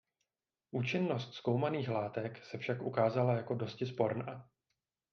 [0.71, 4.49] Účinnost zkoumaných látek se však ukázala jako dosti sporná.